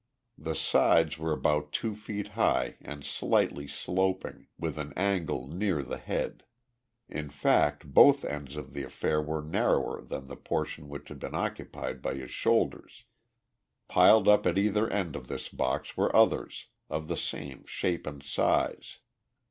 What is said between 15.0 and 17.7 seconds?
of this box were others, of the same